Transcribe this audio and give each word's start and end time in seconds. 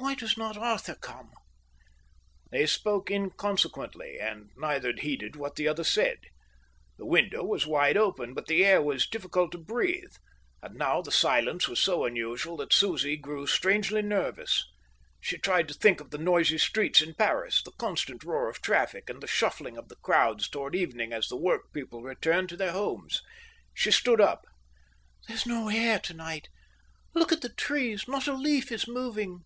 "Why 0.00 0.14
does 0.14 0.36
not 0.36 0.56
Arthur 0.56 0.94
come?" 0.94 1.32
They 2.52 2.66
spoke 2.66 3.10
inconsequently, 3.10 4.16
and 4.20 4.50
neither 4.56 4.92
heeded 4.92 5.34
what 5.34 5.56
the 5.56 5.66
other 5.66 5.82
said. 5.82 6.18
The 6.98 7.04
window 7.04 7.42
was 7.44 7.66
wide 7.66 7.96
open, 7.96 8.32
but 8.32 8.46
the 8.46 8.64
air 8.64 8.80
was 8.80 9.08
difficult 9.08 9.50
to 9.52 9.58
breathe. 9.58 10.12
And 10.62 10.76
now 10.76 11.02
the 11.02 11.10
silence 11.10 11.66
was 11.66 11.80
so 11.80 12.04
unusual 12.04 12.56
that 12.58 12.72
Susie 12.72 13.16
grew 13.16 13.48
strangely 13.48 14.00
nervous. 14.00 14.64
She 15.20 15.36
tried 15.36 15.66
to 15.66 15.74
think 15.74 16.00
of 16.00 16.10
the 16.10 16.16
noisy 16.18 16.58
streets 16.58 17.02
in 17.02 17.14
Paris, 17.14 17.60
the 17.64 17.72
constant 17.72 18.22
roar 18.22 18.48
of 18.48 18.62
traffic, 18.62 19.10
and 19.10 19.20
the 19.20 19.26
shuffling 19.26 19.76
of 19.76 19.88
the 19.88 19.96
crowds 19.96 20.48
toward 20.48 20.76
evening 20.76 21.12
as 21.12 21.26
the 21.26 21.36
work 21.36 21.72
people 21.72 22.02
returned 22.02 22.50
to 22.50 22.56
their 22.56 22.72
homes. 22.72 23.20
She 23.74 23.90
stood 23.90 24.20
up. 24.20 24.46
"There's 25.26 25.44
no 25.44 25.68
air 25.68 25.98
tonight. 25.98 26.48
Look 27.16 27.32
at 27.32 27.40
the 27.40 27.52
trees. 27.52 28.06
Not 28.06 28.28
a 28.28 28.34
leaf 28.34 28.70
is 28.70 28.86
moving." 28.86 29.42